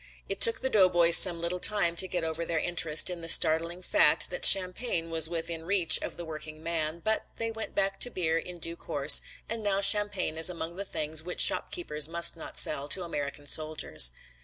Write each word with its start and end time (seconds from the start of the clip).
It 0.27 0.41
took 0.41 0.61
the 0.61 0.69
doughboys 0.71 1.15
some 1.15 1.39
little 1.39 1.59
time 1.59 1.95
to 1.97 2.07
get 2.07 2.23
over 2.23 2.43
their 2.43 2.57
interest 2.57 3.11
in 3.11 3.21
the 3.21 3.29
startling 3.29 3.83
fact 3.83 4.31
that 4.31 4.43
champagne 4.43 5.11
was 5.11 5.29
within 5.29 5.59
the 5.59 5.65
reach 5.67 6.01
of 6.01 6.17
the 6.17 6.25
working 6.25 6.63
man, 6.63 7.01
but 7.05 7.27
they 7.35 7.51
went 7.51 7.75
back 7.75 7.99
to 7.99 8.09
beer 8.09 8.39
in 8.39 8.57
due 8.57 8.75
course 8.75 9.21
and 9.47 9.61
now 9.61 9.79
champagne 9.79 10.39
is 10.39 10.49
among 10.49 10.75
the 10.75 10.85
things 10.85 11.21
which 11.21 11.39
shopkeepers 11.39 12.07
must 12.07 12.35
not 12.35 12.57
sell 12.57 12.87
to 12.89 13.03
American 13.03 13.45
soldiers. 13.45 14.09